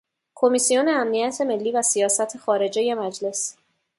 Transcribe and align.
کمیسیون 0.35 0.87
امنیت 0.89 1.41
ملی 1.41 1.71
و 1.71 1.81
سیاست 1.81 2.37
خارجهی 2.37 2.93
مجلس 2.93 3.57